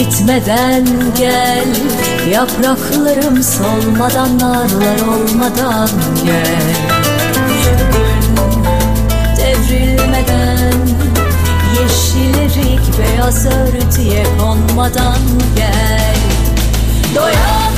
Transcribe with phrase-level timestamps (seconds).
[0.00, 0.84] Bitmeden
[1.18, 1.66] gel.
[2.30, 5.88] Yapraklarım solmadan narlar olmadan
[6.24, 6.76] gel.
[7.48, 7.78] Gün
[9.36, 10.72] devrilmeden
[11.80, 15.18] Yeşil erik beyaz örtüye konmadan
[15.56, 16.16] gel.
[17.14, 17.69] Doya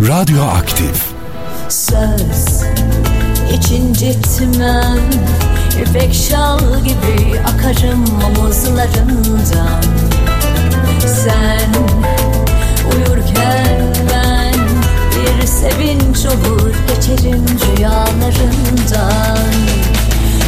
[0.00, 1.02] Radyo Aktif
[1.68, 2.62] söz
[3.52, 4.98] için gitmem
[5.82, 9.82] İpek şal gibi akarım omuzlarından.
[11.00, 11.70] Sen
[12.94, 14.54] uyurken ben
[15.14, 17.46] bir sevinç olur Geçerim
[17.76, 19.48] rüyalarından.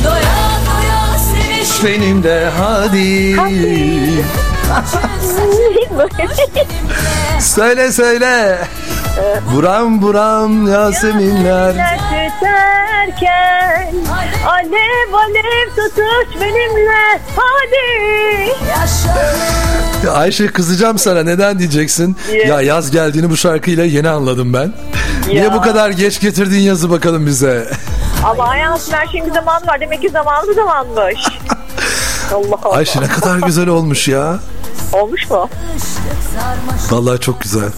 [0.05, 3.37] Doya doya seviş Benimle hadi.
[7.41, 8.59] söyle söyle.
[9.55, 11.73] Buram buram Yaseminler.
[11.73, 11.95] tüterken
[14.47, 22.17] Alev alev tutuş benimle hadi yaşarım Ayşe kızacağım sana neden diyeceksin?
[22.31, 22.47] Niye?
[22.47, 24.73] Ya yaz geldiğini bu şarkıyla yeni anladım ben.
[25.27, 27.71] Niye bu kadar geç getirdin yazı bakalım bize?
[28.25, 31.15] Ama hayatım her şeyin bir zamanı var demek ki zamanı zamanmış
[32.35, 34.39] Allah Allah Ayşe ne kadar güzel olmuş ya.
[34.93, 35.49] Olmuş mu?
[36.91, 37.69] Vallahi çok güzel.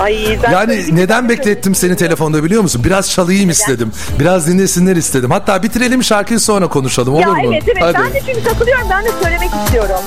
[0.00, 2.82] Ay ben Yani neden beklettim seni telefonda biliyor musun?
[2.84, 3.92] Biraz çalayım istedim.
[4.20, 5.30] Biraz dinlesinler istedim.
[5.30, 7.40] Hatta bitirelim şarkıyı sonra konuşalım olur Ya mu?
[7.54, 10.00] evet evet ben de çünkü takılıyorum ben de söylemek istiyorum.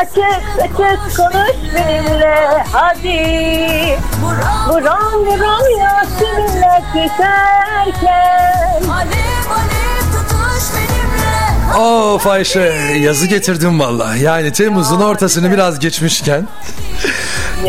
[0.00, 5.26] Açık Açık konuş benimle hadi buram Buram
[10.12, 12.60] tutuş benimle Of Ayşe
[13.00, 14.16] yazı getirdim valla.
[14.16, 16.48] Yani Temmuz'un ortasını biraz geçmişken.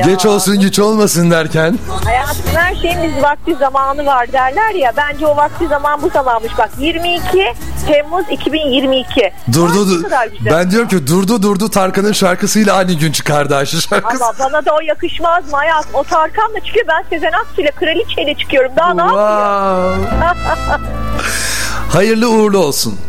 [0.06, 1.80] Geç olsun güç olmasın derken.
[2.32, 4.94] Hayatım her şeyin bir vakti zamanı var derler ya.
[4.98, 6.52] Bence o vakti zaman bu zamanmış.
[6.58, 7.54] Bak 22
[7.88, 9.34] Temmuz 2022.
[9.54, 14.26] Durdu du- ben diyorum ki durdu durdu Tarkan'ın şarkısıyla aynı gün çıkardı Ayşe şarkısı.
[14.26, 15.92] Ama bana da o yakışmaz mı hayatım?
[15.94, 16.86] O Tarkan'la çıkıyor.
[16.88, 18.72] Ben Sezen Aksu ile Kraliçe'yle çıkıyorum.
[18.78, 20.02] Daha ne yapayım?
[20.10, 20.82] Wow.
[21.94, 23.00] Hayırlı uğurlu olsun.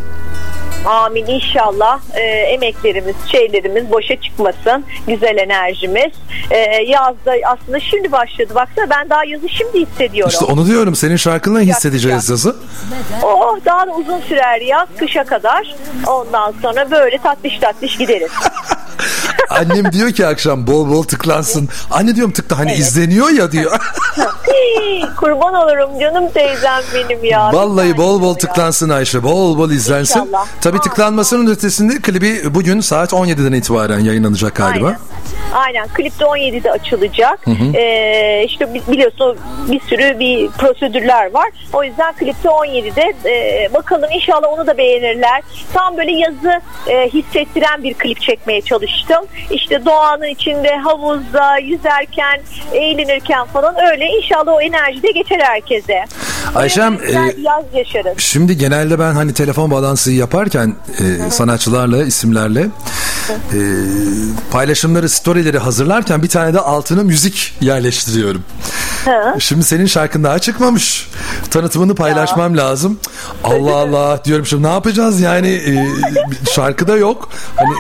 [0.87, 4.85] Amin inşallah e, emeklerimiz, şeylerimiz boşa çıkmasın.
[5.07, 6.13] Güzel enerjimiz.
[6.51, 8.55] E, yazda aslında şimdi başladı.
[8.55, 10.33] Baksana ben daha yazı şimdi hissediyorum.
[10.33, 12.57] İşte onu diyorum senin şarkınla hissedeceğiz yazı.
[13.23, 15.75] Oh daha da uzun sürer yaz kışa kadar.
[16.07, 18.31] Ondan sonra böyle tatlış tatlış gideriz.
[19.61, 21.69] Annem diyor ki akşam bol bol tıklansın.
[21.91, 23.73] Anne diyorum tıkla hani izleniyor ya diyor.
[25.17, 27.53] Kurban olurum canım teyzem benim ya.
[27.53, 29.23] Vallahi bol bol tıklansın Ayşe.
[29.23, 30.21] Bol bol izlensin.
[30.21, 30.47] İnşallah.
[30.61, 34.87] Tabii tıklanmasının ötesinde klibi bugün saat 17'den itibaren yayınlanacak galiba.
[34.87, 34.99] Aynen.
[35.55, 35.89] Aynen.
[35.89, 37.41] Klip de 17'de açılacak.
[37.75, 39.37] Ee, işte bi- biliyorsun
[39.71, 41.49] bir sürü bir prosedürler var.
[41.73, 45.43] O yüzden klipte 17'de e, bakalım inşallah onu da beğenirler.
[45.75, 49.25] Tam böyle yazı e, hissettiren bir klip çekmeye çalıştım.
[49.51, 52.41] İşte doğanın içinde havuzda yüzerken
[52.73, 56.05] eğlenirken falan öyle inşallah o enerji de geçer herkese.
[56.55, 58.19] Ayşem, e, yaz yaşarız.
[58.19, 62.61] Şimdi genelde ben hani telefon balansı yaparken e, sanatçılarla, isimlerle
[63.31, 63.59] e,
[64.53, 68.45] paylaşımları, storyleri hazırlarken bir tane de altına müzik yerleştiriyorum.
[69.05, 69.41] Hı.
[69.41, 71.09] Şimdi senin şarkın daha çıkmamış.
[71.51, 73.01] Tanıtımını paylaşmam lazım.
[73.45, 75.89] Allah Allah diyorum şimdi ne yapacağız yani e,
[76.55, 77.29] şarkıda yok.
[77.57, 77.75] Hani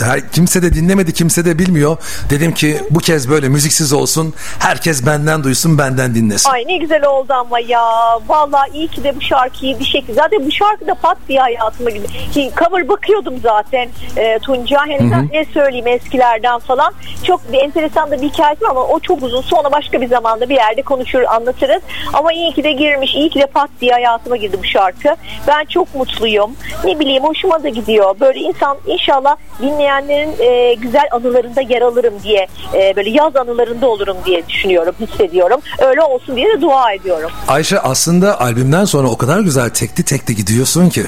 [0.00, 1.96] her, kimse de dinlemedi, kimse de bilmiyor.
[2.30, 4.34] Dedim ki bu kez böyle müziksiz olsun.
[4.58, 6.50] Herkes benden duysun, benden dinlesin.
[6.50, 7.80] Ay ne güzel oldu ama ya.
[8.28, 11.90] vallahi iyi ki de bu şarkıyı bir şekilde zaten bu şarkı da pat diye hayatıma
[11.90, 12.06] girdi.
[12.34, 16.92] Cover bakıyordum zaten e, Tunca hani ne söyleyeyim eskilerden falan.
[17.26, 19.40] Çok bir enteresan da bir hikayesi var ama o çok uzun.
[19.40, 21.82] Sonra başka bir zamanda bir yerde konuşur anlatırız.
[22.12, 23.14] Ama iyi ki de girmiş.
[23.14, 25.08] iyi ki de pat diye hayatıma girdi bu şarkı.
[25.48, 26.50] Ben çok mutluyum.
[26.84, 28.20] Ne bileyim hoşuma da gidiyor.
[28.20, 34.16] Böyle insan inşallah dinleyenlerin e, güzel anılarında yer alırım diye e, böyle yaz anılarında olurum
[34.26, 35.60] diye düşünüyorum, hissediyorum.
[35.78, 37.30] Öyle olsun diye de dua ediyorum.
[37.48, 41.06] Ayşe aslında albümden sonra o kadar güzel tekli tekli gidiyorsun ki.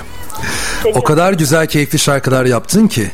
[0.94, 3.10] O kadar güzel keyifli şarkılar yaptın ki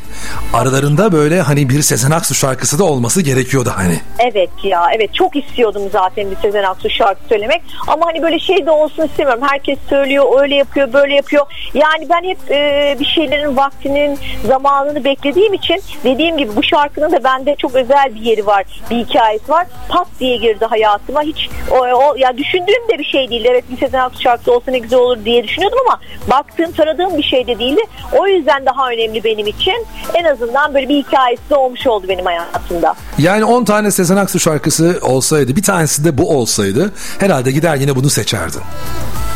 [0.53, 3.99] aralarında böyle hani bir Sezen Aksu şarkısı da olması gerekiyordu hani.
[4.19, 8.65] Evet ya evet çok istiyordum zaten bir Sezen Aksu şarkı söylemek ama hani böyle şey
[8.65, 9.43] de olsun istemiyorum.
[9.49, 11.45] Herkes söylüyor öyle yapıyor böyle yapıyor.
[11.73, 17.23] Yani ben hep e, bir şeylerin vaktinin zamanını beklediğim için dediğim gibi bu şarkının da
[17.23, 18.65] bende çok özel bir yeri var.
[18.91, 19.67] Bir hikayesi var.
[19.89, 21.21] Pat diye girdi hayatıma.
[21.21, 23.45] Hiç o, o ya düşündüğüm de bir şey değil.
[23.49, 25.99] Evet bir Sezen Aksu şarkısı olsa ne güzel olur diye düşünüyordum ama
[26.29, 27.81] baktığım taradığım bir şey de değildi.
[28.19, 29.85] O yüzden daha önemli benim için.
[30.13, 32.95] En azından böyle bir hikayesi olmuş oldu benim hayatımda.
[33.17, 37.95] Yani 10 tane Sezen Aksu şarkısı olsaydı bir tanesi de bu olsaydı herhalde gider yine
[37.95, 38.61] bunu seçerdin.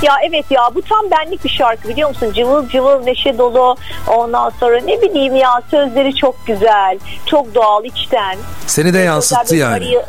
[0.01, 2.33] Ya evet ya bu tam benlik bir şarkı biliyor musun?
[2.35, 3.75] Cıvıl cıvıl neşe dolu.
[4.07, 6.99] Ondan sonra ne bileyim ya sözleri çok güzel.
[7.25, 8.37] Çok doğal içten.
[8.67, 9.73] Seni de yansıttı yani.
[9.75, 10.05] arayı-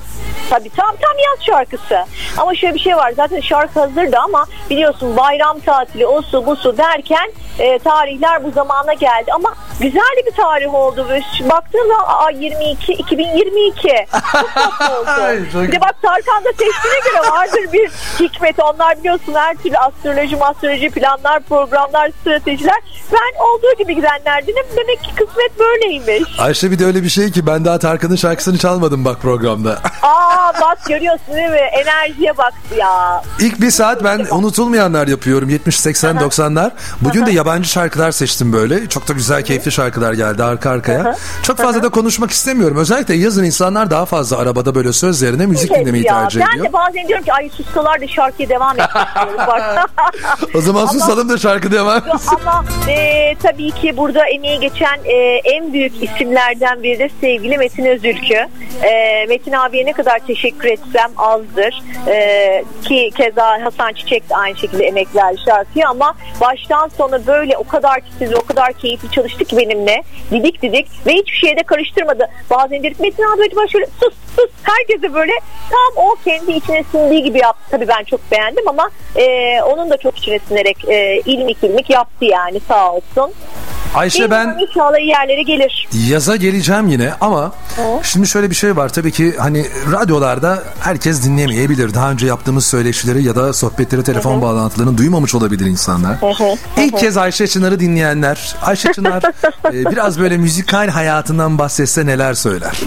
[0.50, 1.99] Tabii tam tam yaz şarkısı.
[2.38, 3.12] Ama şöyle bir şey var.
[3.17, 8.50] Zaten şarkı hazırdı ama biliyorsun bayram tatili o su bu su derken e, tarihler bu
[8.50, 9.32] zamana geldi.
[9.35, 11.06] Ama güzel bir tarih oldu.
[11.50, 13.88] Baktığımda aa, 22 2022.
[14.32, 15.62] Çok tatlı oldu.
[15.62, 18.58] Bir de bak Tarkan da seçtiğine göre vardır bir hikmet.
[18.58, 22.81] Onlar biliyorsun her türlü astroloji, astroloji planlar, programlar, stratejiler.
[23.12, 24.64] Ben olduğu gibi gidenlerdenim.
[24.76, 26.38] Demek ki kısmet böyleymiş.
[26.41, 29.70] Ayşe bir de öyle bir şey ki ben daha Tarkan'ın şarkısını çalmadım bak programda.
[30.03, 31.56] Aa bak görüyorsun değil mi?
[31.56, 33.23] Enerjiye bak ya.
[33.41, 36.70] İlk bir saat ben unutulmayanlar yapıyorum 70 80 90'lar.
[37.00, 38.88] Bugün de yabancı şarkılar seçtim böyle.
[38.88, 41.17] Çok da güzel keyifli şarkılar geldi arka arkaya.
[41.43, 42.76] Çok fazla da konuşmak istemiyorum.
[42.76, 46.20] Özellikle yazın insanlar daha fazla arabada böyle sözlerine müzik Evet dinlemeyi ya.
[46.23, 46.67] tercih Ben ediyor.
[46.67, 48.76] de bazen diyorum ki ay sussalar da şarkıya devam.
[49.47, 49.91] Bak.
[50.55, 52.37] O zaman Ama- susalım da şarkı devam etsin.
[52.47, 55.14] Ama e, tabii ki burada emeği geçen e,
[55.44, 58.35] en büyük isimlerden biri de sevgili Metin Özülkü.
[58.82, 61.82] E, Metin abiye ne kadar teşekkür etsem azdır.
[62.08, 67.56] E, ki keza Hasan Çiçek de aynı şekilde emek verdi şarkıya ama baştan sona böyle
[67.56, 70.03] o kadar titiz, o kadar keyifli çalıştı ki benimle.
[70.31, 72.29] Didik didik ve hiçbir şeye de karıştırmadı.
[72.50, 75.32] Bazen dedik Metin abi acaba şöyle sus sus herkese böyle
[75.71, 77.62] tam o kendi içine sindiği gibi yaptı.
[77.71, 79.25] Tabii ben çok beğendim ama e,
[79.62, 83.35] onun da çok içine sinerek e, ilmik ilmik yaptı yani sağ olsun.
[83.95, 85.89] Ayşe ben İnşallah iyi yerlere gelir.
[86.09, 87.53] Yaza geleceğim yine ama
[88.03, 91.95] şimdi şöyle bir şey var tabii ki hani radyolarda herkes dinlemeyebilir.
[91.95, 96.17] Daha önce yaptığımız söyleşileri ya da sohbetleri, telefon bağlantılarını duymamış olabilir insanlar.
[96.77, 99.23] İlk kez Ayşe Çınar'ı dinleyenler, Ayşe Çınar
[99.73, 102.81] e, biraz böyle müzikal hayatından bahsetse neler söyler?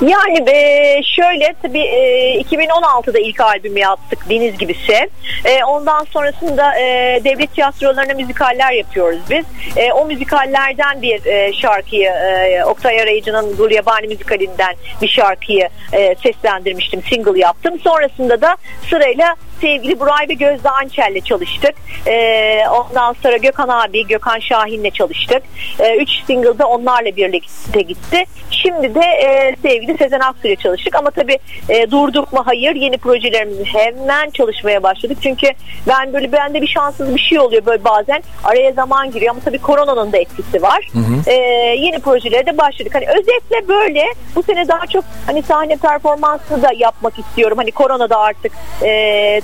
[0.00, 5.10] Yani e, şöyle tabii e, 2016'da ilk albümü yaptık Deniz Gibisi.
[5.44, 6.84] E, ondan sonrasında e,
[7.24, 9.44] devlet tiyatrolarına müzikaller yapıyoruz biz.
[9.76, 16.14] E, o müzikallerden bir e, şarkıyı e, Oktay Arayıcı'nın Gul Yabani müzikalinden bir şarkıyı e,
[16.14, 17.02] seslendirmiştim.
[17.02, 17.80] Single yaptım.
[17.80, 18.56] Sonrasında da
[18.90, 21.74] sırayla sevgili Buray ve Gözde Ançel'le çalıştık.
[22.06, 25.42] Ee, ondan sonra Gökhan abi, Gökhan Şahin'le çalıştık.
[25.78, 28.24] Ee, üç single da onlarla birlikte gitti.
[28.50, 30.94] Şimdi de e, sevgili Sezen Aksu ile çalıştık.
[30.94, 31.38] Ama tabii
[31.68, 32.42] e, durduk mu?
[32.44, 32.74] Hayır.
[32.74, 35.18] Yeni projelerimizi hemen çalışmaya başladık.
[35.22, 35.46] Çünkü
[35.88, 38.22] ben böyle bende bir şanssız bir şey oluyor böyle bazen.
[38.44, 40.88] Araya zaman giriyor ama tabii koronanın da etkisi var.
[41.26, 41.32] Ee,
[41.78, 42.94] yeni projelere de başladık.
[42.94, 47.58] Hani özetle böyle bu sene daha çok hani sahne performansı da yapmak istiyorum.
[47.58, 48.52] Hani koronada artık
[48.82, 49.40] e,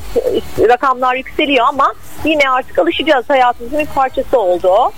[0.69, 1.93] rakamlar yükseliyor ama
[2.25, 3.31] yine artık alışacağız.
[3.31, 4.93] Hayatımızın bir parçası oldu.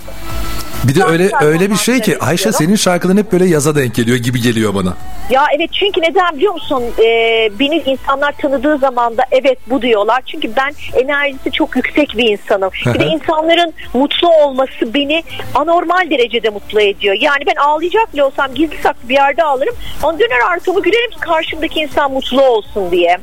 [0.83, 4.17] Bir de öyle öyle bir şey ki Ayşe senin şarkıların hep böyle yaza denk geliyor
[4.17, 4.93] gibi geliyor bana.
[5.29, 6.83] Ya evet çünkü neden biliyor musun?
[6.99, 10.21] Ee, beni insanlar tanıdığı zaman da evet bu diyorlar.
[10.25, 12.69] Çünkü ben enerjisi çok yüksek bir insanım.
[12.85, 15.23] Bir de insanların mutlu olması beni
[15.55, 17.15] anormal derecede mutlu ediyor.
[17.19, 19.75] Yani ben ağlayacak bile olsam gizli saklı bir yerde ağlarım.
[20.03, 23.17] Onu döner arkamı gülerim ki karşımdaki insan mutlu olsun diye.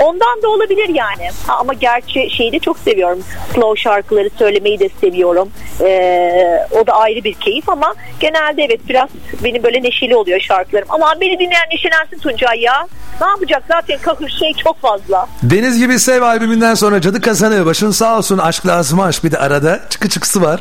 [0.00, 1.30] Ondan da olabilir yani.
[1.46, 3.22] Ha, ama gerçi şeyi de çok seviyorum.
[3.54, 5.50] Slow şarkıları söylemeyi de seviyorum.
[5.80, 9.08] Ee, o o da ayrı bir keyif ama genelde evet biraz
[9.44, 10.88] benim böyle neşeli oluyor şarkılarım.
[10.90, 12.86] Ama beni dinleyen neşelensin Tuncay ya.
[13.20, 15.26] Ne yapacak zaten kahır şey çok fazla.
[15.42, 19.38] Deniz gibi sev albümünden sonra Cadı Kazanı başın sağ olsun aşk lazım aşk bir de
[19.38, 20.60] arada çıkı çıkısı var.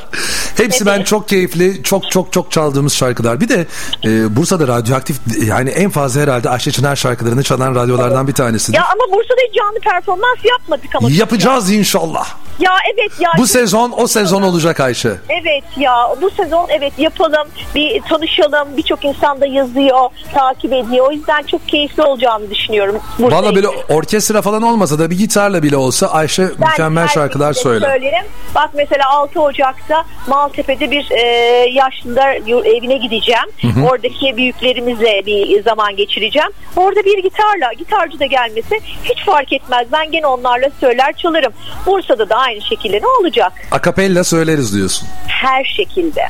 [0.58, 1.08] Hepsi ben Evet.
[1.08, 3.42] çok keyifli çok çok çok çaldığımız şarkılar.
[3.42, 3.66] Bir de
[4.06, 8.76] e, Bursa'da radyoaktif yani en fazla herhalde Ayşe Çınar şarkılarını çalan radyolardan bir tanesi.
[8.76, 11.10] Ya ama Bursa'da hiç canlı performans yapmadık ama.
[11.12, 12.28] Yapacağız inşallah.
[12.60, 13.32] Ya evet ya.
[13.38, 15.10] Bu sezon o sezon olacak Ayşe.
[15.30, 21.12] Evet ya bu sezon evet yapalım bir tanışalım birçok insan da yazıyor takip ediyor o
[21.12, 23.00] yüzden çok keyifli olacağını düşünüyorum.
[23.20, 27.90] Valla böyle orkestra falan olmasa da bir gitarla bile olsa Ayşe Ben mükemmel şarkılar söyler.
[27.90, 28.26] Söylerim.
[28.56, 31.22] Bak mesela 6 Ocak'ta Maltepe'de bir e,
[31.70, 32.36] yaşlılar
[32.78, 33.86] evine gideceğim.
[33.92, 36.50] Oradaki büyüklerimizle bir zaman geçireceğim.
[36.78, 39.88] Orada bir gitarla, gitarcı da gelmesi hiç fark etmez.
[39.92, 41.54] Ben gene onlarla söyler çalarım.
[41.86, 43.52] Bursa'da da aynı şekilde ne olacak?
[43.72, 45.08] Akapella söyleriz diyorsun.
[45.28, 46.22] Her şekilde.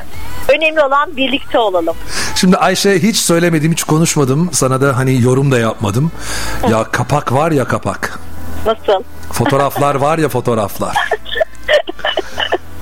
[0.48, 1.96] Önemli olan birlikte olalım.
[2.34, 4.48] Şimdi Ayşe hiç söylemedim, hiç konuşmadım.
[4.52, 6.12] Sana da hani yorum da yapmadım.
[6.70, 8.18] Ya kapak var ya kapak.
[8.66, 9.02] Nasıl?
[9.32, 10.96] Fotoğraflar var ya fotoğraflar.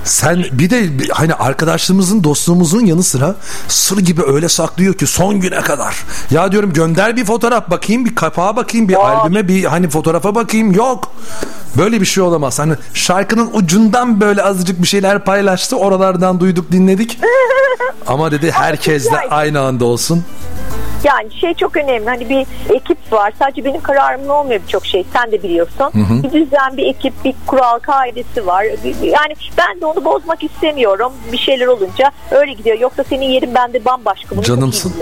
[0.03, 3.35] Sen bir de hani arkadaşlığımızın dostluğumuzun yanı sıra
[3.67, 5.95] sır gibi öyle saklıyor ki son güne kadar.
[6.31, 9.05] Ya diyorum gönder bir fotoğraf bakayım bir kapağa bakayım bir Yok.
[9.05, 11.11] albüme bir hani fotoğrafa bakayım yok.
[11.77, 12.59] Böyle bir şey olamaz.
[12.59, 15.75] Hani şarkının ucundan böyle azıcık bir şeyler paylaştı.
[15.77, 17.19] Oralardan duyduk dinledik.
[18.07, 20.23] Ama dedi herkesle aynı anda olsun.
[21.03, 22.05] Yani şey çok önemli.
[22.09, 23.33] Hani bir ekip var.
[23.39, 25.05] Sadece benim kararımla olmuyor birçok şey.
[25.13, 25.91] Sen de biliyorsun.
[26.23, 28.63] Bir düzen, bir ekip, bir kural, kaidesi var.
[29.03, 31.13] Yani ben de onu bozmak istemiyorum.
[31.31, 32.79] Bir şeyler olunca öyle gidiyor.
[32.79, 34.35] Yoksa senin yerin bende bambaşka.
[34.35, 34.93] Bunu Canımsın.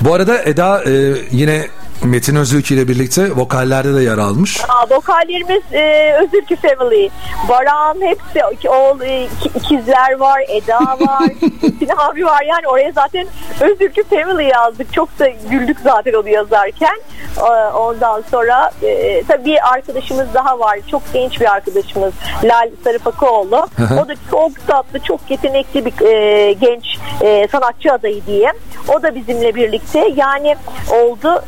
[0.00, 0.90] Bu arada Eda e,
[1.30, 1.66] yine
[2.04, 4.60] Metin Özülk ile birlikte vokallerde de yer almış.
[4.68, 7.08] Aa, vokallerimiz e, Özürkü Family.
[7.48, 11.22] Baran hepsi oğul, e, iki- ikizler var, Eda var,
[11.62, 12.42] Metin abi var.
[12.42, 13.26] Yani oraya zaten
[13.60, 14.92] Özürkü Family yazdık.
[14.92, 16.96] Çok da güldük zaten onu yazarken.
[17.38, 17.42] Ee,
[17.74, 20.78] Ondan sonra e, tabii bir arkadaşımız daha var.
[20.90, 22.12] Çok genç bir arkadaşımız.
[22.44, 23.56] Lal Sarıpakoğlu.
[23.76, 24.00] hı.
[24.04, 26.84] O da çok tatlı, çok yetenekli bir e, genç
[27.20, 28.52] e, sanatçı adayı diyeyim.
[28.88, 30.08] O da bizimle birlikte.
[30.16, 30.56] Yani
[30.90, 31.42] oldu.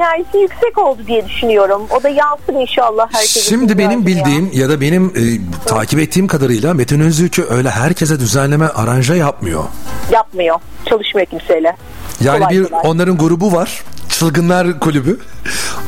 [0.00, 1.82] Enerjisi yüksek oldu diye düşünüyorum.
[1.98, 3.40] O da yansır inşallah herkese.
[3.40, 4.24] Şimdi benim Güzel ya.
[4.26, 5.22] bildiğim ya da benim e,
[5.66, 9.64] takip ettiğim kadarıyla Metin Özülk'ü öyle herkese düzenleme aranja yapmıyor.
[10.12, 10.60] yapmıyor.
[10.88, 11.76] Çalışmıyor kimseyle.
[12.20, 12.80] Yani Kolay bir kolay.
[12.84, 13.82] onların grubu var.
[14.20, 15.18] Çılgınlar Kulübü.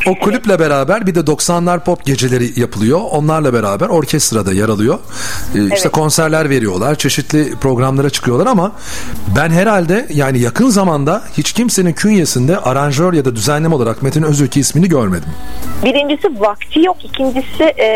[0.07, 3.01] O kulüple beraber bir de 90'lar pop geceleri yapılıyor.
[3.11, 4.99] Onlarla beraber orkestrada yer alıyor.
[5.55, 5.93] Ee, işte Evet.
[5.93, 6.95] konserler veriyorlar.
[6.95, 8.73] Çeşitli programlara çıkıyorlar ama
[9.37, 14.57] ben herhalde yani yakın zamanda hiç kimsenin künyesinde aranjör ya da düzenleme olarak Metin Özülk
[14.57, 15.29] ismini görmedim.
[15.85, 17.05] Birincisi vakti yok.
[17.05, 17.87] İkincisi e,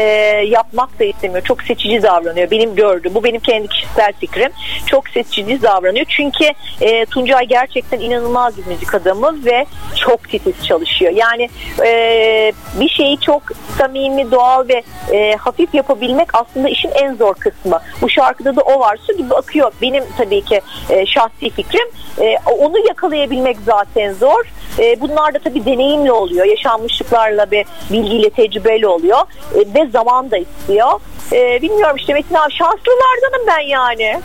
[0.49, 1.45] yapmak da istemiyor.
[1.45, 2.51] Çok seçici davranıyor.
[2.51, 3.15] Benim gördüğüm.
[3.15, 4.51] Bu benim kendi kişisel fikrim.
[4.87, 6.07] Çok seçici davranıyor.
[6.09, 6.45] Çünkü
[6.81, 9.67] e, Tuncay gerçekten inanılmaz bir müzik adamı ve
[9.97, 11.13] çok titiz çalışıyor.
[11.13, 11.49] Yani
[11.87, 13.43] e, bir şeyi çok
[13.79, 17.81] samimi, doğal ve e, hafif yapabilmek aslında işin en zor kısmı.
[18.03, 18.99] Bu şarkıda da o var.
[19.07, 19.73] Su gibi akıyor.
[19.83, 21.89] Benim tabii ki e, şahsi fikrim.
[22.21, 24.45] E, onu yakalayabilmek zaten zor.
[24.79, 26.47] E, bunlar da tabii deneyimli oluyor.
[26.47, 29.21] Yaşanmışlıklarla ve bilgiyle, tecrübeyle oluyor.
[29.55, 31.01] E, ve zaman da istiyor.
[31.33, 34.21] E, bilmiyorum işte Metin abi şanslılardanım ben yani.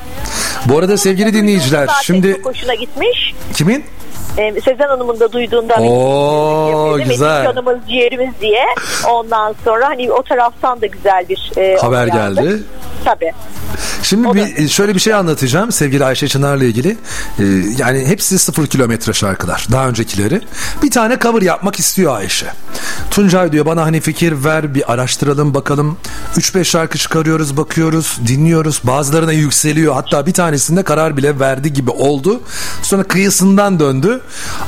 [0.66, 3.34] Bu arada sevgili dinleyiciler şimdi çok hoşuna gitmiş.
[3.56, 3.86] kimin?
[4.38, 7.44] E, Sezen Hanım'ın da duyduğunda Oo, Metin güzel.
[7.44, 8.66] canımız ciğerimiz diye.
[9.10, 12.14] Ondan sonra hani o taraftan da güzel bir e, Haber aldık.
[12.14, 12.64] geldi.
[13.06, 13.32] Tabii.
[14.04, 16.98] Şimdi O da- bir, şöyle bir şey anlatacağım sevgili Ayşe Çınar'la ilgili.
[17.40, 17.44] Ee,
[17.78, 19.68] yani hepsi sıfır kilometre şarkılar.
[19.72, 20.42] Daha öncekileri.
[20.84, 22.46] Bir tane cover yapmak istiyor Ayşe.
[23.12, 25.98] Tuncay diyor bana hani fikir ver bir araştıralım bakalım.
[26.36, 28.82] 3-5 şarkı çıkarıyoruz bakıyoruz dinliyoruz.
[28.84, 29.94] Bazılarına yükseliyor.
[29.94, 32.42] Hatta bir tanesinde karar bile verdi gibi oldu.
[32.82, 34.22] Sonra kıyısından döndü.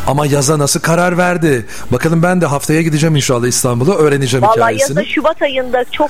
[0.07, 1.65] Ama yaza nasıl karar verdi?
[1.91, 4.97] Bakalım ben de haftaya gideceğim inşallah İstanbul'a öğreneceğim Vallahi hikayesini.
[4.99, 6.09] yazın Şubat ayında çok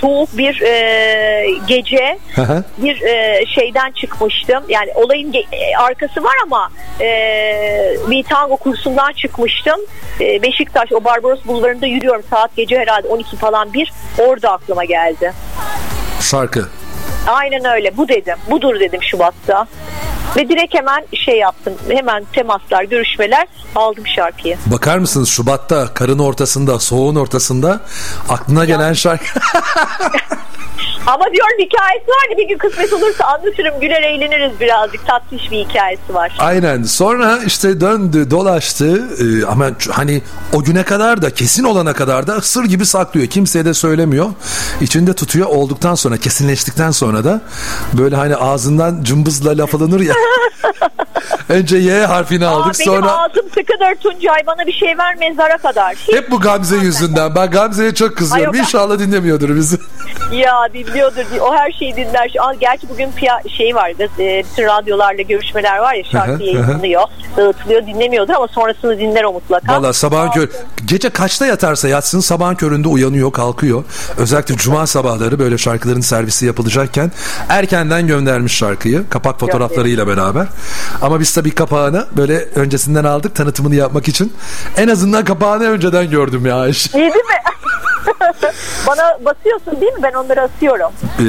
[0.00, 2.18] soğuk bir e, gece
[2.78, 4.64] bir e, şeyden çıkmıştım.
[4.68, 7.06] Yani olayın ge- e, arkası var ama e,
[8.10, 9.80] bir tango kursundan çıkmıştım.
[10.20, 12.22] E, Beşiktaş o Barbaros Bulvarı'nda yürüyorum.
[12.30, 13.92] Saat gece herhalde 12 falan bir.
[14.18, 15.32] Orada aklıma geldi.
[16.20, 16.68] Şarkı.
[17.26, 17.96] Aynen öyle.
[17.96, 18.36] Bu dedim.
[18.50, 19.66] Budur dedim Şubat'ta.
[20.36, 21.74] Ve direkt hemen şey yaptım.
[21.90, 24.56] Hemen temaslar, görüşmeler aldım şarkıyı.
[24.66, 27.80] Bakar mısınız Şubat'ta karın ortasında soğuğun ortasında
[28.28, 29.24] aklına gelen şarkı
[31.08, 33.80] Ama diyorum hikayesi var da bir gün kısmet olursa anlatırım.
[33.80, 35.06] Güler eğleniriz birazcık.
[35.06, 36.36] Tatlış bir hikayesi var.
[36.38, 36.82] Aynen.
[36.82, 39.02] Sonra işte döndü, dolaştı.
[39.20, 40.22] Ee, ama hani
[40.52, 43.26] o güne kadar da kesin olana kadar da sır gibi saklıyor.
[43.26, 44.26] Kimseye de söylemiyor.
[44.80, 47.40] İçinde tutuyor olduktan sonra, kesinleştikten sonra da
[47.92, 50.14] böyle hani ağzından cımbızla laf alınır ya.
[51.48, 54.46] Önce Y harfini Aa, aldık benim sonra ağzım sıkıdır Tuncay.
[54.46, 55.96] Bana bir şey ver mezara kadar.
[56.10, 57.34] hep bu Gamze yüzünden.
[57.34, 58.52] Ben Gamze'ye çok kızıyorum.
[58.54, 58.66] Ay yok.
[58.66, 59.76] İnşallah dinlemiyordur bizi.
[60.32, 61.24] Ya dinliyordur.
[61.40, 62.32] O her şeyi dinler.
[62.40, 63.90] Aa, Gerçi bugün piya- şey var.
[63.90, 67.02] e, Bütün radyolarla görüşmeler var ya şarkı yayınlanıyor.
[67.36, 69.72] Dağıtılıyor dinlemiyordur ama sonrasını dinler o mutlaka.
[69.72, 70.48] Valla sabahın kör
[70.84, 73.84] gece kaçta yatarsa yatsın sabahın köründe uyanıyor kalkıyor.
[74.16, 77.12] Özellikle cuma sabahları böyle şarkıların servisi yapılacakken
[77.48, 80.46] erkenden göndermiş şarkıyı kapak fotoğraflarıyla beraber.
[81.08, 84.32] Ama biz tabii kapağını böyle öncesinden aldık tanıtımını yapmak için.
[84.76, 86.66] En azından kapağını önceden gördüm ya.
[86.66, 87.38] İyi değil mi?
[88.86, 89.98] Bana basıyorsun değil mi?
[90.02, 90.90] Ben onları asıyorum.
[91.18, 91.22] Ee,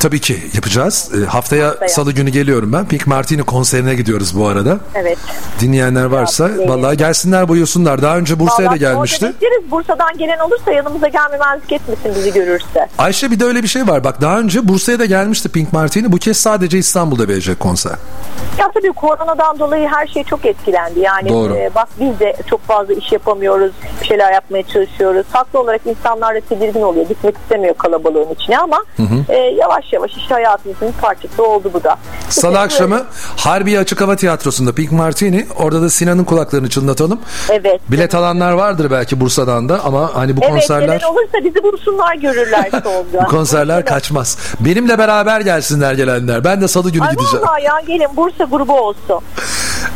[0.00, 1.10] tabii ki yapacağız.
[1.14, 1.88] Ee, haftaya, Haftaya.
[1.88, 2.88] salı günü geliyorum ben.
[2.88, 4.78] Pink Martini konserine gidiyoruz bu arada.
[4.94, 5.18] Evet.
[5.60, 6.68] Dinleyenler varsa Tabii.
[6.68, 8.02] vallahi gelsinler buyursunlar.
[8.02, 9.26] Daha önce Bursa'ya da gelmişti.
[9.26, 9.70] bekleriz.
[9.70, 12.88] Bursa'dan gelen olursa yanımıza gelmemezlik etmesin bizi görürse.
[12.98, 14.04] Ayşe bir de öyle bir şey var.
[14.04, 16.12] Bak daha önce Bursa'ya da gelmişti Pink Martini.
[16.12, 17.92] Bu kez sadece İstanbul'da verecek konser.
[18.58, 21.00] Ya tabii koronadan dolayı her şey çok etkilendi.
[21.00, 21.54] Yani Doğru.
[21.54, 23.72] e, bak biz de çok fazla iş yapamıyoruz.
[24.00, 25.26] Bir şeyler yapmaya çalışıyoruz.
[25.32, 27.08] Haklı olarak insanlar da tedirgin oluyor.
[27.08, 28.84] Gitmek istemiyor kalabalığın içine ama
[29.28, 31.96] e, yavaş yavaş işte hayatımızın parçası oldu bu da.
[32.28, 33.04] Salı İşte akşamı
[33.36, 35.46] Harbiye Açık Hava Tiyatrosu'nda Pink Martini.
[35.58, 37.20] Orada da Sinan'ın kulaklarını çınlatalım.
[37.50, 37.80] Evet.
[37.88, 42.14] Bilet alanlar vardır belki Bursa'dan da ama hani bu Evet konserler gelen olursa bizi bulsunlar
[42.14, 44.38] görürlerse bu konserler kaçmaz.
[44.60, 46.44] Benimle beraber gelsinler gelenler.
[46.44, 47.46] Ben de salı günü Ay gideceğim.
[47.46, 49.20] vallahi ya gelin Bursa grubu olsun.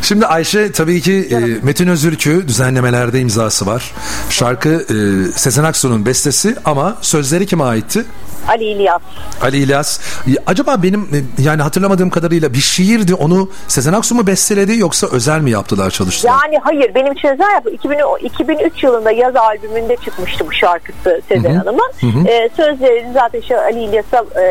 [0.01, 3.91] Şimdi Ayşe tabii ki e, Metin Özürkü düzenlemelerde imzası var.
[4.29, 8.05] Şarkı e, Sezen Aksu'nun bestesi ama sözleri kime aitti?
[8.49, 9.01] Ali İlyas.
[9.41, 9.99] Ali İlyas.
[10.27, 15.07] Ya, Acaba benim e, yani hatırlamadığım kadarıyla bir şiirdi onu Sezen Aksu mu besteledi yoksa
[15.11, 16.33] özel mi yaptılar çalıştılar?
[16.43, 21.55] Yani hayır benim için özel yapı 2000, 2003 yılında yaz albümünde çıkmıştı bu şarkısı Sezen
[21.55, 21.91] Hanım'ın.
[22.27, 24.43] Ee, sözleri zaten işte Ali İlyas'a e,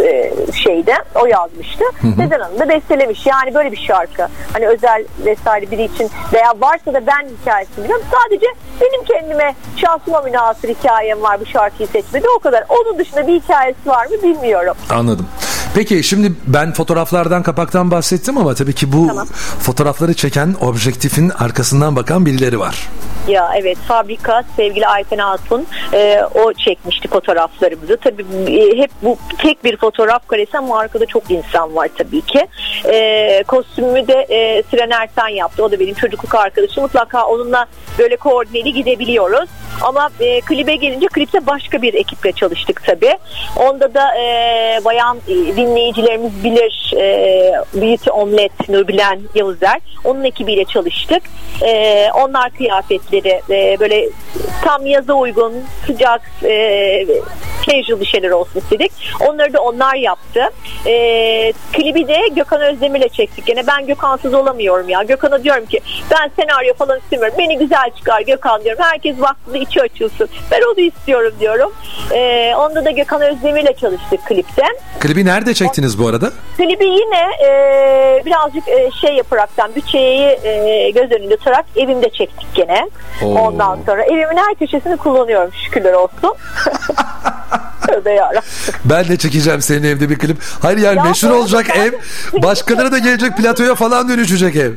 [0.00, 1.84] e, şeyde o yazmıştı.
[2.16, 3.26] Sezen Hanım da bestelemiş.
[3.26, 4.28] Yani böyle bir şarkı.
[4.52, 8.04] Hani özel vesaire biri için veya varsa da ben hikayesini biliyorum.
[8.12, 8.46] Sadece
[8.80, 12.53] benim kendime şansıma münasır hikayem var bu şarkıyı seçmede o kadar.
[12.68, 14.74] Onun dışında bir hikayesi var mı bilmiyorum.
[14.90, 15.26] Anladım.
[15.74, 19.26] Peki şimdi ben fotoğraflardan kapaktan bahsettim ama tabii ki bu Tamam.
[19.60, 22.88] fotoğrafları çeken objektifin arkasından bakan birileri var.
[23.28, 27.96] Ya evet fabrika sevgili Ayten Hatun e, o çekmişti fotoğraflarımızı.
[27.96, 32.46] Tabii e, hep bu tek bir fotoğraf karesi ama arkada çok insan var tabii ki.
[32.84, 35.64] E, kostümümü de e, Siren Ersen yaptı.
[35.64, 36.82] O da benim çocukluk arkadaşım.
[36.82, 37.66] Mutlaka onunla
[37.98, 39.48] böyle koordineli gidebiliyoruz.
[39.82, 43.18] Ama e, klibe gelince klipte başka bir ekiple çalıştık tabii.
[43.56, 44.24] Onda da e,
[44.84, 49.80] bayan e, dinleyicilerimiz bilir e, Beauty Omlet Nurbilen Yavuzer.
[50.04, 51.22] Onun ekibiyle çalıştık.
[51.62, 54.08] E, onlar kıyafetleri e, böyle
[54.64, 55.54] tam yaza uygun
[55.86, 57.06] sıcak e,
[57.66, 58.92] casual bir şeyler olsun istedik.
[59.20, 60.40] Onları da onlar yaptı.
[60.86, 63.46] E, klibi de Gökhan Özdemir'le çektik.
[63.46, 65.02] Gene ben Gökhan'sız olamıyorum ya.
[65.02, 67.34] Gökhan'a diyorum ki ben senaryo falan istemiyorum.
[67.38, 68.82] Beni güzel çıkar Gökhan diyorum.
[68.82, 70.28] Herkes vaktinde içi açılsın.
[70.50, 71.72] Ben onu istiyorum diyorum.
[72.12, 74.64] E, onda da Gökhan Özdemir'le çalıştık klipte.
[75.00, 76.32] Klibi nerede çektiniz bu arada?
[76.56, 82.88] Klibi yine e, birazcık e, şey yaparaktan bütçeyi e, göz önünde tutarak evimde çektik gene.
[83.22, 83.34] Oo.
[83.34, 86.34] Ondan sonra evimin her köşesini kullanıyorum şükürler olsun.
[87.86, 88.42] Tövbe yarabbim.
[88.84, 90.36] Ben de çekeceğim senin evde bir klip.
[90.62, 91.92] Hayır yani Ya meşhur olacak arada ev.
[92.32, 94.70] ben- Başkaları da gelecek platoya falan dönüşecek ev.
[94.72, 94.76] E,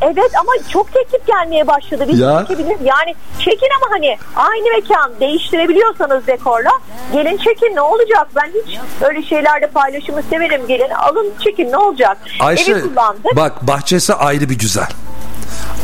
[0.00, 2.04] Evet ama çok teklif gelmeye başladı.
[2.08, 2.44] Biz Ya.
[2.48, 2.80] çekebiliriz.
[2.84, 6.70] Yani çekin ama hani aynı mekan değiştirebiliyorsanız dekorla
[7.12, 8.26] gelin çekin ne olacak?
[8.36, 10.66] Ben hiç öyle şeylerde paylaşımı severim.
[10.68, 12.16] Gelin alın çekin ne olacak?
[12.40, 13.36] Ayşe Evi kullandık.
[13.36, 14.88] bak bahçesi ayrı bir güzel.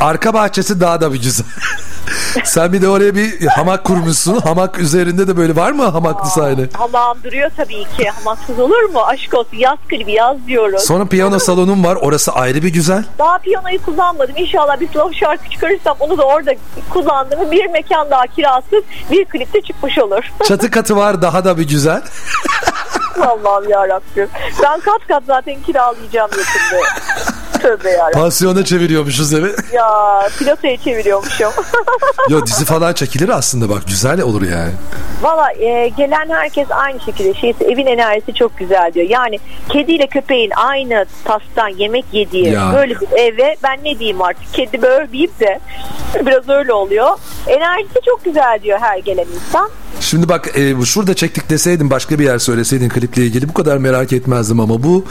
[0.00, 1.46] Arka bahçesi daha da bir güzel.
[2.44, 4.40] Sen bir de oraya bir hamak kurmuşsun.
[4.40, 6.66] Hamak üzerinde de böyle var mı hamaklı sahne?
[6.72, 8.08] Hamam duruyor tabii ki.
[8.08, 9.00] Hamaksız olur mu?
[9.06, 10.82] Aşk olsun yaz klibi yaz diyoruz.
[10.82, 11.96] Sonra piyano salonun var.
[11.96, 13.04] Orası ayrı bir güzel.
[13.18, 14.34] Daha piyanoyu kullanmadım.
[14.36, 16.52] İnşallah bir slow şarkı çıkarırsam onu da orada
[16.90, 20.24] kullandığımı bir mekan daha kirasız bir klipte çıkmış olur.
[20.44, 22.02] Çatı katı var daha da bir güzel.
[23.20, 24.28] Allah'ım yarabbim.
[24.62, 26.82] Ben kat kat zaten kiralayacağım yakında.
[27.62, 28.20] Tövbe yarabbim.
[28.20, 29.52] Pansiyona çeviriyormuşuz evi.
[29.72, 29.88] Ya
[30.38, 31.52] pilotaya çeviriyormuşum.
[32.28, 34.72] Yo dizi falan çekilir aslında bak güzel olur yani.
[35.22, 39.06] Valla e, gelen herkes aynı şekilde şey evin enerjisi çok güzel diyor.
[39.10, 42.72] Yani kediyle köpeğin aynı tastan yemek yediği Ya.
[42.76, 45.60] böyle bir eve ben ne diyeyim artık kedi böyle de
[46.26, 47.10] biraz öyle oluyor.
[47.46, 49.70] Enerjisi çok güzel diyor her gelen insan.
[50.00, 53.76] Şimdi bak e, bu şurada çektik deseydin başka bir yer söyleseydin kliple ilgili bu kadar
[53.76, 55.04] merak etmezdim ama bu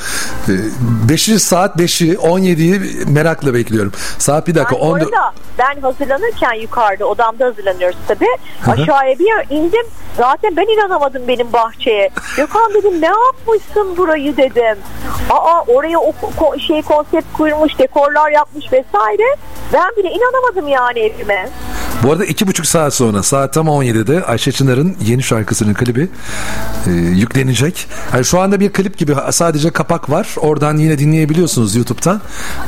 [1.09, 1.21] 5.
[1.41, 3.91] saat 5'i 17'yi merakla bekliyorum.
[4.17, 8.25] Saat bir dakika bu 14 arada ben hazırlanırken yukarıda odamda hazırlanıyoruz tabii.
[8.67, 9.85] Aşağıya bir indim.
[10.17, 12.09] Zaten ben inanamadım benim bahçeye.
[12.37, 14.77] Gökhan dedim ne yapmışsın burayı dedim.
[15.29, 19.35] Aa oraya o ko- şey konsept kurmuş, dekorlar yapmış vesaire.
[19.73, 21.49] Ben bile inanamadım yani evime.
[22.03, 26.09] Bu arada iki buçuk saat sonra saat tam 17'de Ayşe Çınar'ın yeni şarkısının klibi
[26.87, 27.87] e, yüklenecek.
[28.13, 30.27] Yani şu anda bir klip gibi sadece kapak var.
[30.37, 32.21] Oradan yine dinleyebiliyorsunuz YouTube'dan.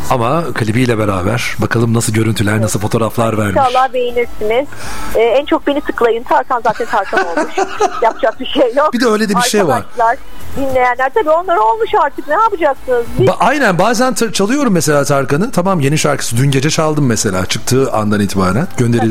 [0.09, 3.61] Ama klibiyle beraber bakalım nasıl görüntüler, nasıl fotoğraflar vermiş.
[3.67, 4.67] İnşallah beğenirsiniz.
[5.15, 6.23] Ee, en çok beni tıklayın.
[6.23, 7.57] Tarkan zaten Tarkan olmuş.
[8.01, 8.93] Yapacak bir şey yok.
[8.93, 9.77] Bir de öyle de bir şey var.
[9.77, 10.17] Arkadaşlar,
[10.57, 13.05] dinleyenler tabii onlar olmuş artık ne yapacaksınız?
[13.19, 15.49] Biz Ba- aynen bazen çalıyorum mesela Tarkan'ın.
[15.49, 18.67] Tamam yeni şarkısı dün gece çaldım mesela çıktığı andan itibaren,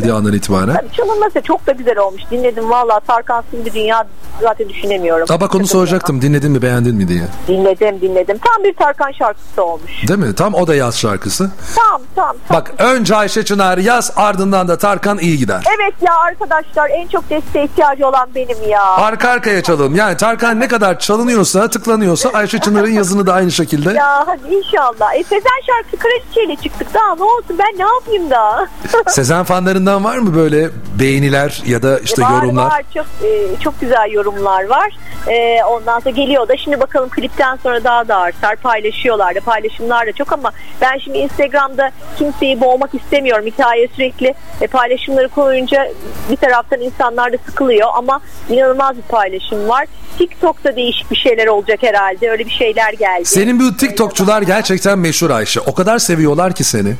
[0.08, 0.76] gönderildiği andan itibaren.
[0.76, 2.22] Tabii çalınması çok da güzel olmuş.
[2.30, 4.04] Dinledim valla Tarkan'sız bir dünya
[4.42, 5.26] zaten düşünemiyorum.
[5.30, 7.22] Aa, bak onu soracaktım dinledin mi beğendin mi diye.
[7.48, 8.38] Dinledim dinledim.
[8.38, 10.08] Tam bir Tarkan şarkısı olmuş.
[10.08, 10.34] Değil mi?
[10.34, 11.50] Tam o da yaz şarkısı.
[11.76, 12.56] Tam tam tam.
[12.56, 15.64] Bak önce Ayşe Çınar yaz ardından da Tarkan iyi gider.
[15.78, 18.82] Evet ya arkadaşlar en çok desteğe ihtiyacı olan benim ya.
[18.82, 19.94] Arka arkaya çalalım.
[19.96, 23.92] Yani Tarkan ne kadar çalınıyorsa, tıklanıyorsa Ayşe Çınar'ın yazını da aynı şekilde.
[23.92, 25.14] Ya hadi inşallah.
[25.14, 28.66] E, Sezen şarkısı kraliçeyle çıktık daha ne olsun ben ne yapayım daha.
[29.08, 32.66] Sezen fanlarından var mı böyle beğeniler ya da işte var, yorumlar?
[32.66, 34.96] Var çok e, çok güzel yorumlar var.
[35.28, 38.56] E, ondan sonra geliyor da şimdi bakalım klipten sonra daha da artar.
[38.56, 43.46] Paylaşıyorlar da paylaşımlar da çok ama ben şimdi Instagram'da kimseyi boğmak istemiyorum.
[43.46, 45.92] Hikaye sürekli e, paylaşımları koyunca
[46.30, 49.86] bir taraftan insanlar da sıkılıyor ama inanılmaz bir paylaşım var.
[50.18, 52.30] TikTok'ta değişik bir şeyler olacak herhalde.
[52.30, 53.24] Öyle bir şeyler geldi.
[53.24, 55.60] Senin bu TikTokçular gerçekten meşhur Ayşe.
[55.60, 56.94] O kadar seviyorlar ki seni.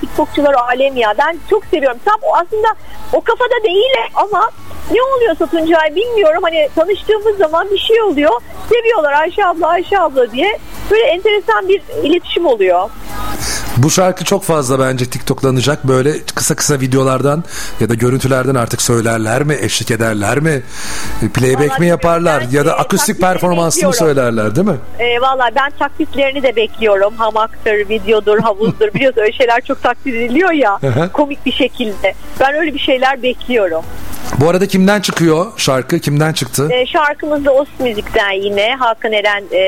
[0.00, 1.14] TikTokçular alem ya.
[1.18, 1.98] Ben çok seviyorum.
[2.04, 2.68] Tam o aslında
[3.12, 4.50] o kafada değil ama
[4.90, 6.42] ne oluyorsa Tuncay bilmiyorum.
[6.42, 8.40] Hani tanıştığımız zaman bir şey oluyor.
[8.68, 10.58] Seviyorlar Ayşe abla Ayşe abla diye.
[10.90, 12.90] Böyle enteresan bir iletişim oluyor.
[13.78, 15.88] Bu şarkı çok fazla bence TikToklanacak.
[15.88, 17.44] Böyle kısa kısa videolardan
[17.80, 20.62] ya da görüntülerden artık söylerler mi, eşlik ederler mi,
[21.34, 23.98] playback Vallahi mi yaparlar ben, ya da e, akustik performansını bekliyorum.
[23.98, 24.76] söylerler değil mi?
[24.98, 27.14] Ee, Valla ben taklitlerini de bekliyorum.
[27.16, 28.94] Hamaktır, videodur, havuzdur.
[28.94, 30.78] Biliyorsun öyle şeyler çok taklit ediliyor ya.
[30.82, 31.12] hı.
[31.12, 32.14] komik bir şekilde.
[32.40, 33.82] Ben öyle bir şeyler bekliyorum.
[34.40, 35.98] Bu arada kimden çıkıyor şarkı?
[35.98, 36.68] Kimden çıktı?
[36.72, 39.60] E, şarkımız da Os Müzik'ten yine Hakan Eren e,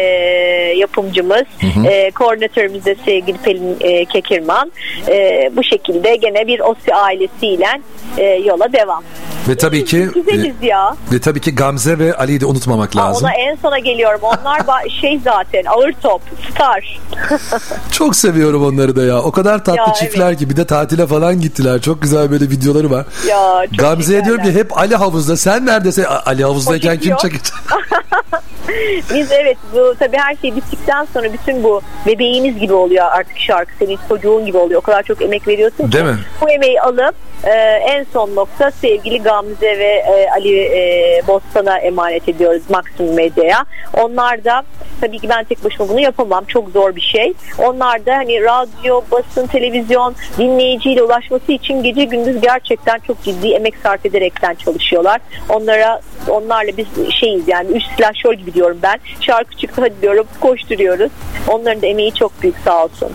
[0.77, 1.45] yapımcımız.
[1.87, 4.73] E, koordinatörümüz de sevgili Pelin e, Kekirman.
[5.09, 7.81] E, bu şekilde gene bir Osi ailesiyle
[8.19, 9.03] e, yola devam.
[9.49, 10.97] Ve tabii ki Güzeliz ya.
[11.13, 13.25] ve tabii ki Gamze ve Ali'yi de unutmamak Aa, lazım.
[13.25, 14.21] Ona en sona geliyorum.
[14.23, 14.61] Onlar
[15.01, 17.01] şey zaten ağır top, star.
[17.93, 19.23] Çok seviyorum onları da ya.
[19.23, 21.81] O kadar tatlı Ya, çiftler ki bir de tatile falan gittiler.
[21.81, 23.07] Çok güzel böyle videoları var.
[23.29, 25.37] Ya, Gamze'ye diyorum ki hep Ali havuzda.
[25.37, 26.05] Sen neredesin?
[26.27, 27.53] Ali havuzdayken kim çekecek?
[29.15, 33.73] Biz evet bu tabii her şey bittikten sonra bütün bu bebeğimiz gibi oluyor artık şarkı
[33.79, 34.81] senin çocuğun gibi oluyor.
[34.81, 35.93] O kadar çok emek veriyorsun ki.
[35.93, 36.19] Değil mi?
[36.41, 37.51] Bu emeği alıp e,
[37.95, 43.65] en son nokta sevgili Gamze ve e, Ali e, Bostan'a emanet ediyoruz Maximum Medya'ya.
[43.95, 44.63] Onlar da
[45.01, 46.45] tabii ki ben tek başıma bunu yapamam.
[46.45, 47.33] Çok zor bir şey.
[47.59, 53.75] Onlar da hani radyo, basın, televizyon dinleyiciyle ulaşması için gece gündüz gerçekten çok ciddi emek
[53.83, 55.21] sarf ederekten çalışıyorlar.
[55.49, 56.87] Onlara onlarla biz
[57.21, 58.99] şeyiz yani üç silahşör gibi diyorum ben.
[59.21, 61.11] Şarkı çıktı hadi diyorum koşturuyoruz.
[61.49, 63.13] Onların da emeği çok büyük sağ olsun.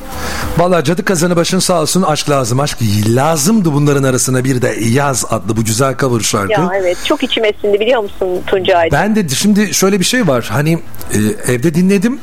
[0.58, 2.60] Valla cadı kazanı başın sağ olsun aşk lazım.
[2.60, 6.52] Aşk lazımdı bunların arasına bir de Yaz adlı bu güzel cover şarkı.
[6.52, 8.90] Ya evet çok içime sindi biliyor musun Tuncay?
[8.92, 10.48] Ben de şimdi şöyle bir şey var.
[10.52, 10.80] Hani
[11.14, 11.18] e,
[11.54, 12.20] evde dinledim.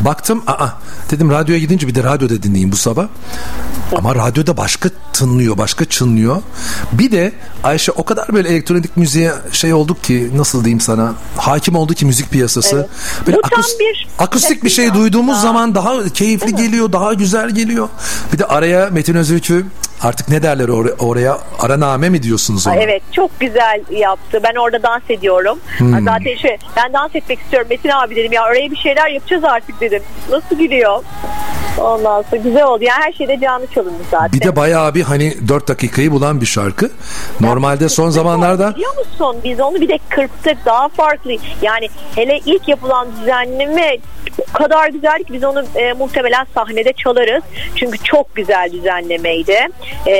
[0.00, 0.68] Baktım aa
[1.10, 3.06] dedim radyoya gidince bir de radyoda dinleyeyim bu sabah.
[3.96, 6.42] Ama radyoda başka tınlıyor, başka çınlıyor.
[6.92, 7.32] Bir de
[7.64, 12.06] Ayşe o kadar böyle elektronik müziğe şey olduk ki nasıl diyeyim sana hakim oldu ki
[12.06, 12.76] müzik piyasası.
[12.76, 13.26] Evet.
[13.26, 17.88] Böyle akus- bir akustik bir şey duyduğumuz zaman daha keyifli geliyor, daha güzel geliyor.
[18.32, 19.66] Bir de araya Metin Özöykü
[20.02, 22.74] artık ne derler oraya, oraya araname mi diyorsunuz ona?
[22.74, 24.40] Ay, Evet çok güzel yaptı.
[24.44, 25.58] Ben orada dans ediyorum.
[25.78, 26.04] Hmm.
[26.04, 29.80] Zaten şey ben dans etmek istiyorum Metin abi dedim ya oraya bir şeyler yapacağız artık
[29.80, 30.02] dedim.
[30.30, 31.04] Nasıl gülüyor?
[31.78, 32.84] Ondan sonra güzel oldu.
[32.84, 34.32] Yani her şeyde canlı çalındı zaten.
[34.32, 36.90] Bir de bayağı bir hani 4 dakikayı bulan bir şarkı.
[37.40, 41.32] Normalde son zamanlarda Biliyor musun biz onu bir de kırptık daha farklı.
[41.62, 43.96] Yani hele ilk yapılan düzenleme
[44.54, 47.42] o kadar güzel ki biz onu e, muhtemelen sahnede çalarız.
[47.76, 49.58] Çünkü çok güzel düzenlemeydi.
[50.06, 50.16] E,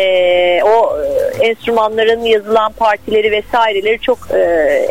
[0.63, 4.39] o e, enstrümanların yazılan partileri vesaireleri çok e,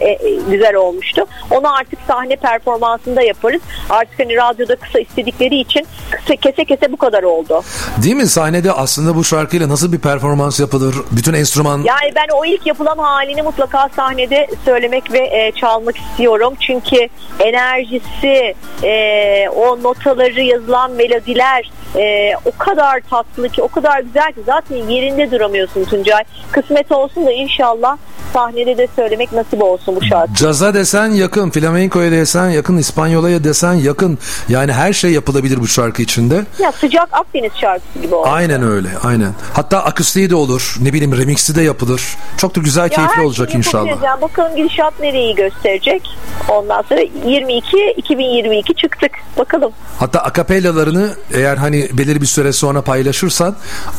[0.02, 0.20] e,
[0.50, 1.26] güzel olmuştu.
[1.52, 3.62] Onu artık sahne performansında yaparız.
[3.90, 7.62] Artık hani radyoda kısa istedikleri için kısa, kese kese bu kadar oldu.
[8.04, 10.96] değil mi sahnede aslında bu şarkıyla nasıl bir performans yapılır?
[11.12, 16.54] Bütün enstrüman Yani ben o ilk yapılan halini mutlaka sahnede söylemek ve e, çalmak istiyorum.
[16.60, 17.08] Çünkü
[17.40, 24.42] enerjisi, e, o notaları yazılan melodiler e, o kadar tatlı ki, o kadar güzel ki
[24.46, 26.24] zaten yerinde duramıyorsun Tuncay.
[26.52, 27.98] Kısmet olsun da inşallah
[28.34, 30.34] sahnede de söylemek nasip olsun bu şarkı.
[30.34, 34.18] Caza desen yakın, flamencoya desen yakın, İspanyolaya desen yakın.
[34.50, 36.39] Yani her şey yapılabilir bu şarkı içinde.
[36.60, 38.28] Ya sıcak Akdeniz şarkısı gibi oldu.
[38.32, 39.34] Aynen öyle, aynen.
[39.54, 42.02] Hatta akustiği de olur, ne bileyim remixi de yapılır.
[42.38, 43.86] Çok da güzel, Ya keyifli olacak inşallah.
[43.86, 44.04] yapabiliriz.
[44.04, 46.10] Yani bakalım gidişat nereyi gösterecek.
[46.50, 49.12] Ondan sonra 22 2022 çıktık.
[49.38, 49.72] Bakalım.
[50.00, 53.56] Hatta akapellalarını eğer hani belirli bir süre sonra paylaşırsan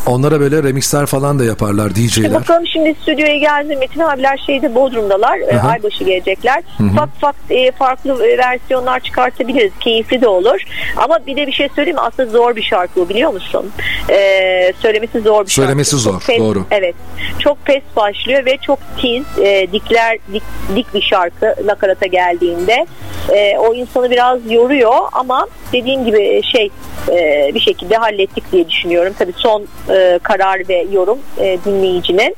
[0.06, 2.34] onlara böyle remixler falan da yaparlar DJ'ler.
[2.34, 5.38] Bakalım şimdi stüdyoya geldi Metin abiler şeyde Bodrum'dalar.
[5.38, 5.68] E, Hı hı.
[5.68, 6.62] Aybaşı gelecekler.
[6.80, 9.72] Ufak e, farklı e, versiyonlar çıkartabiliriz.
[9.80, 10.60] Keyifli de olur.
[10.96, 11.98] Ama bir de bir şey söyleyeyim?
[12.00, 13.70] Aslında zor bir şarkı biliyor musun?
[14.10, 16.02] E, söylemesi zor bir Söylemesi şarkı.
[16.02, 16.64] zor, Çok pes- doğru.
[16.70, 16.94] Evet.
[17.38, 20.42] Çok pes başlıyor ve çok tiz, e, dikler dik,
[20.76, 22.86] dik bir şarkı nakarata geldiğinde.
[23.32, 26.70] E, o insanı biraz yoruyor ama dediğim gibi şey
[27.08, 29.12] e, bir şekilde hallettik diye düşünüyorum.
[29.18, 32.36] Tabii son e, karar ve yorum e, dinleyicinin.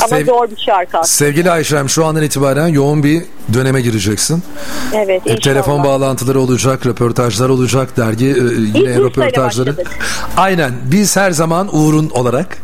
[0.00, 1.06] Ama Sev- zor bir şarkı aslında.
[1.30, 3.22] Sevgili Ayşem şu andan itibaren yoğun bir
[3.54, 4.42] döneme gireceksin.
[4.94, 5.40] Evet inşallah.
[5.40, 9.76] telefon bağlantıları olacak, röportajlar olacak, dergi e, yine Bursa'yla röportajları.
[10.36, 10.72] Aynen.
[10.84, 12.58] Biz her zaman Uğur'un olarak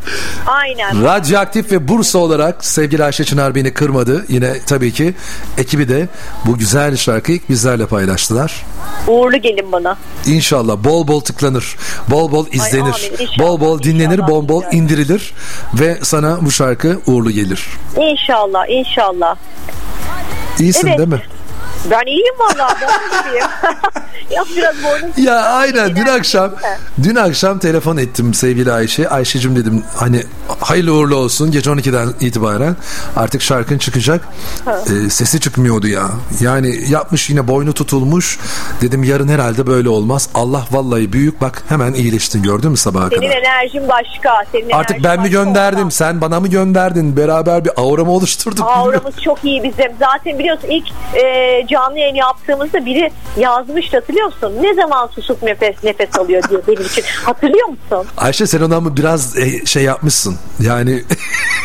[0.47, 1.05] Aynen.
[1.05, 4.25] Radyoaktif ve Bursa olarak sevgili Ayşe Çınar beni kırmadı.
[4.29, 5.14] Yine tabii ki
[5.59, 6.09] ekibi de
[6.47, 8.64] bu güzel şarkıyı bizlerle paylaştılar.
[9.09, 9.97] Uğurlu gelin bana.
[10.27, 11.77] İnşallah bol bol tıklanır,
[12.11, 14.75] bol bol izlenir, amin, inşallah, bol bol dinlenir, inşallah, bol bol inşallah.
[14.75, 15.33] indirilir
[15.75, 17.66] ve sana bu şarkı uğurlu gelir.
[17.97, 19.37] İnşallah inşallah.
[20.59, 20.99] İyisin Evet.
[20.99, 21.23] değil mi?
[21.90, 22.77] Ben iyiyim valla.
[22.83, 23.35] Ben
[24.35, 26.57] ya biraz boynum Ya aynen dün akşam mi?
[27.03, 29.09] dün akşam telefon ettim sevgili Ayşe.
[29.09, 30.22] Ayşe'cim dedim hani
[30.61, 32.77] hayırlı uğurlu olsun gece 12'den itibaren
[33.16, 34.29] artık şarkın çıkacak.
[34.66, 36.07] Ee, sesi çıkmıyordu ya.
[36.40, 38.38] Yani yapmış yine boynu tutulmuş.
[38.81, 40.29] Dedim yarın herhalde böyle olmaz.
[40.35, 43.33] Allah vallahi büyük bak hemen iyileştin gördün mü sabaha Senin kadar.
[43.42, 44.44] enerjin başka.
[44.53, 45.88] Senin Artık enerjin ben mi başka gönderdim ondan.
[45.90, 48.66] sen bana mı gönderdin beraber bir aura mı oluşturduk?
[48.68, 49.92] Auramız çok iyi bizim.
[50.01, 51.22] Zaten biliyorsun ilk e,
[51.77, 54.53] canlı yayın yaptığımızda biri yazmıştı hatırlıyor musun?
[54.61, 57.05] Ne zaman susup nefes nefes alıyor diye benim için.
[57.25, 58.07] Hatırlıyor musun?
[58.17, 61.03] Ayşe sen ondan mı biraz e, şey yapmışsın yani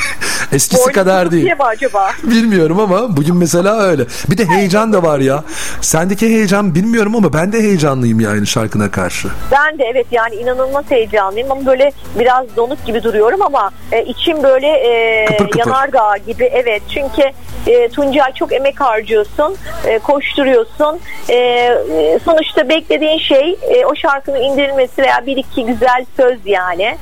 [0.53, 1.43] eskisi Boynum kadar değil.
[1.43, 2.11] diye mi acaba?
[2.23, 4.03] Bilmiyorum ama bugün mesela öyle.
[4.29, 5.43] Bir de heyecan da var ya.
[5.81, 9.27] Sendeki heyecan bilmiyorum ama ben de heyecanlıyım yani şarkına karşı.
[9.51, 14.43] Ben de evet yani inanılmaz heyecanlıyım ama böyle biraz donuk gibi duruyorum ama e, içim
[14.43, 15.59] böyle e, Kıpır kıpır.
[15.59, 17.21] yanardağ gibi evet çünkü
[17.67, 24.39] e, Tuncay çok emek harcıyorsun e, koşturuyorsun E, e, sonuçta beklediğin şey e, o şarkının
[24.39, 26.97] indirilmesi veya bir iki güzel söz yani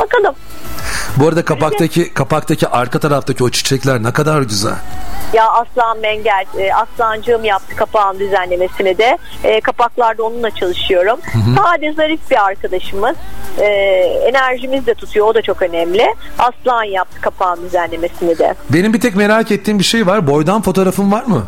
[0.00, 0.34] bakalım
[1.16, 4.74] Bu arada kapaktaki kapaktaki arka taraftaki o çiçekler ne kadar güzel.
[5.32, 11.18] ya Aslan Mengel e, Aslancığım yaptı kapağın düzenlemesini de e, kapaklarda onunla çalışıyorum
[11.56, 13.16] sade zarif bir arkadaşımız
[13.58, 13.64] e,
[14.28, 19.16] enerjimiz de tutuyor o da çok önemli Aslan yaptı kapağın düzenlemesini de Benim bir tek
[19.16, 20.26] merak ettiğim bir şey var.
[20.26, 21.44] Boydan fotoğrafın var mı?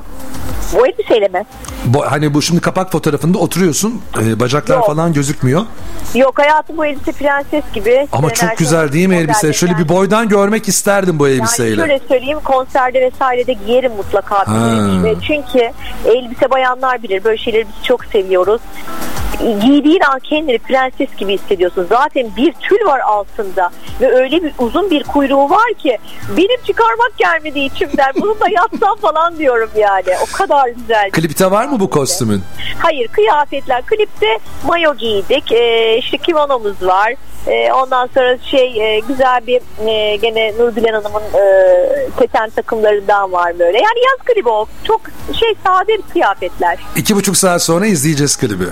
[0.75, 1.45] bu elbiseyle mi?
[1.91, 4.03] Bo- hani bu şimdi kapak fotoğrafında oturuyorsun.
[4.23, 4.87] e, bacaklar Yok.
[4.87, 5.63] falan gözükmüyor.
[6.15, 9.53] Yok hayatım bu elbise prenses gibi Ama Enerji çok güzel değil mi elbise?
[9.53, 9.89] Şöyle bir yani.
[9.89, 11.77] boydan görmek isterdim bu Yani elbiseyle.
[11.77, 14.45] şöyle söyleyeyim konserde vesairede giyerim mutlaka.
[15.27, 15.71] Çünkü
[16.05, 18.61] elbise bayanlar bilir böyle şeyleri biz çok seviyoruz.
[19.39, 21.87] Giydiğin an kendini prenses gibi hissediyorsun.
[21.89, 23.71] Zaten bir tül var altında
[24.01, 25.99] ve öyle bir uzun bir kuyruğu var ki
[26.37, 28.13] benim çıkarmak gelmedi içimden.
[28.21, 30.17] Bunu da yatsam falan diyorum yani.
[30.23, 31.11] O kadar güzel.
[31.11, 32.43] Klipte var mı bu kostümün?
[32.79, 33.83] Hayır kıyafetler.
[33.83, 35.53] Klipte mayo giydik.
[35.53, 37.15] Ee, işte kimonomuz var.
[37.47, 41.45] Ee, ondan sonra şey e, güzel bir e, gene Nurbilen Hanım'ın e,
[42.21, 43.77] keten takımlarından var böyle.
[43.77, 44.67] Yani yaz klibi o.
[44.85, 45.01] Çok
[45.41, 46.79] şey sade kıyafetler.
[46.97, 48.65] İki buçuk saat sonra izleyeceğiz klibi.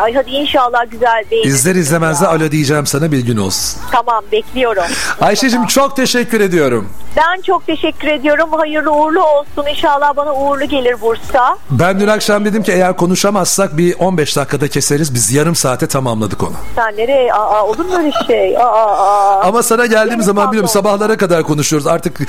[0.00, 1.46] Ay hadi inşallah güzel beğenir.
[1.46, 3.80] İzler izlemez de alo diyeceğim sana bilgin olsun.
[3.92, 4.82] Tamam bekliyorum.
[5.20, 6.88] Ayşe'cim çok teşekkür ediyorum.
[7.16, 8.48] Ben çok teşekkür ediyorum.
[8.52, 9.66] Hayırlı uğurlu olsun.
[9.70, 11.58] İnşallah bana uğurlu gelir Bursa.
[11.70, 15.14] Ben dün akşam dedim ki eğer konuşamazsak bir 15 dakikada keseriz.
[15.14, 16.52] Biz yarım saate tamamladık onu.
[16.76, 17.32] Sen nereye?
[17.34, 18.56] Aa, olur mu öyle şey?
[18.58, 19.40] Aa, aa.
[19.42, 21.86] Ama sana geldiğim zaman biliyorum sabahlara kadar konuşuyoruz.
[21.86, 22.26] Artık e,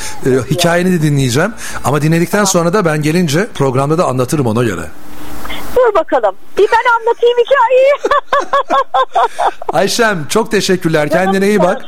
[0.52, 1.54] hikayeni de dinleyeceğim.
[1.84, 4.82] Ama dinledikten sonra da ben gelince programda da anlatırım ona göre.
[5.88, 6.36] Dur bakalım.
[6.58, 7.94] Bir ben anlatayım hikayeyi.
[9.74, 11.10] Ayşem çok teşekkürler.
[11.10, 11.82] Kendine iyi bak.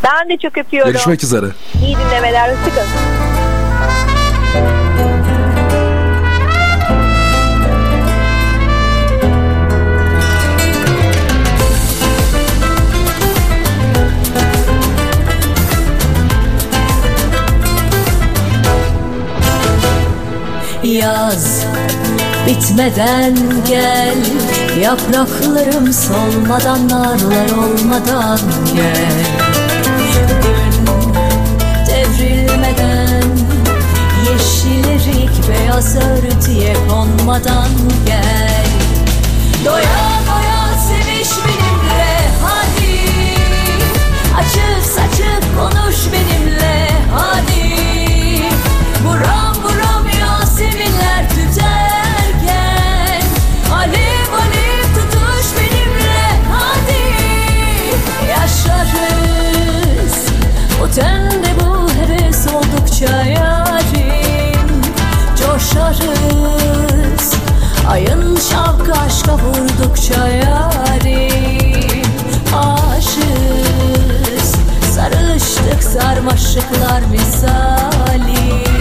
[0.04, 0.92] Ben de çok öpüyorum.
[0.92, 1.46] Görüşmek üzere.
[1.86, 2.56] İyi dinlemeler.
[2.56, 2.90] Hoşçakalın.
[20.94, 21.66] Yaz
[22.48, 23.36] bitmeden
[23.68, 24.16] gel.
[24.82, 28.40] Yapraklarım solmadan narlar olmadan
[28.76, 29.26] gel.
[30.44, 30.86] Gün
[31.88, 33.24] devrilmeden
[34.32, 35.00] Yeşil
[35.50, 37.70] beyaz örtüye konmadan
[38.06, 38.66] gel.
[39.66, 43.00] Doya doya seviş benimle hadi.
[44.38, 46.43] Açık saçık konuş benimle
[67.90, 72.04] Ayın şavk aşka vurdukça yarim.
[72.56, 74.56] Aşığız
[74.96, 78.73] Sarıştık sarmaşıklar misali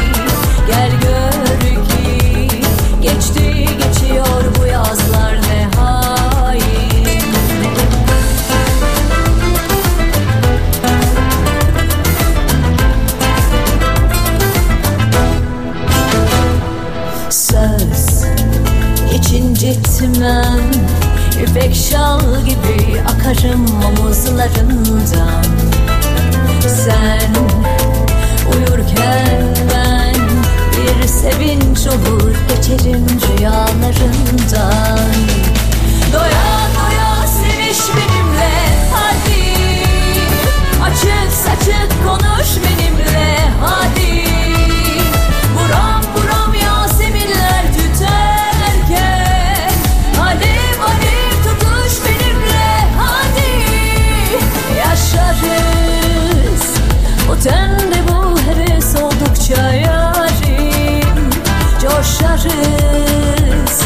[62.33, 63.83] yanarız